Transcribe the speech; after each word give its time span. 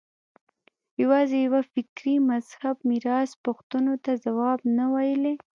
یوازې 1.01 1.37
یوه 1.45 1.61
فکري 1.73 2.15
مذهب 2.31 2.75
میراث 2.89 3.31
پوښتنو 3.45 3.93
ته 4.03 4.11
ځواب 4.23 4.59
نه 4.77 4.85
ویلای 4.93 5.35